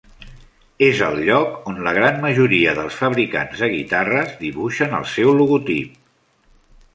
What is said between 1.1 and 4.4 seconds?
lloc on la gran majoria dels fabricants de guitarra